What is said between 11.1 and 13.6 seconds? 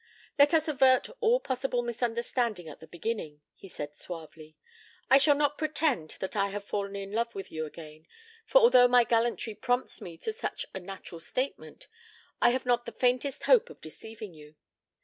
statement, I have not the faintest